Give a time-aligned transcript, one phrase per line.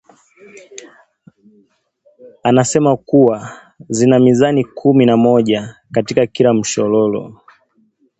[2.43, 3.49] anasema kuwa
[3.89, 7.41] zina mizani kumi na moja katika kila mshororo